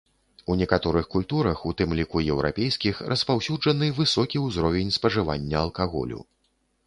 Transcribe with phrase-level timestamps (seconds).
[0.47, 6.19] У некаторых культурах, у тым ліку еўрапейскіх, распаўсюджаны высокі ўзровень спажывання алкаголю.